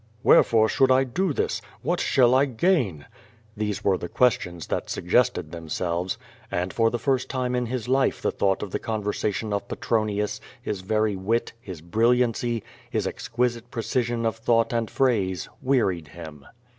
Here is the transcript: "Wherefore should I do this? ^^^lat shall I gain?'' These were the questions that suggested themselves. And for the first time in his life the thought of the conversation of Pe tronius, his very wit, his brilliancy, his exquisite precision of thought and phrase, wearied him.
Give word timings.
"Wherefore 0.23 0.67
should 0.67 0.89
I 0.89 1.03
do 1.03 1.31
this? 1.31 1.61
^^^lat 1.85 1.99
shall 1.99 2.33
I 2.33 2.45
gain?'' 2.45 3.05
These 3.55 3.83
were 3.83 3.99
the 3.99 4.09
questions 4.09 4.65
that 4.65 4.89
suggested 4.89 5.51
themselves. 5.51 6.17
And 6.49 6.73
for 6.73 6.89
the 6.89 6.97
first 6.97 7.29
time 7.29 7.53
in 7.53 7.67
his 7.67 7.87
life 7.87 8.19
the 8.19 8.31
thought 8.31 8.63
of 8.63 8.71
the 8.71 8.79
conversation 8.79 9.53
of 9.53 9.67
Pe 9.67 9.75
tronius, 9.75 10.39
his 10.59 10.81
very 10.81 11.15
wit, 11.15 11.53
his 11.59 11.81
brilliancy, 11.81 12.63
his 12.89 13.05
exquisite 13.05 13.69
precision 13.69 14.25
of 14.25 14.37
thought 14.37 14.73
and 14.73 14.89
phrase, 14.89 15.47
wearied 15.61 16.07
him. 16.07 16.47